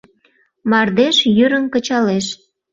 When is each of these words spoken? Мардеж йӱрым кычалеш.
Мардеж 0.69 1.17
йӱрым 1.37 1.65
кычалеш. 1.73 2.27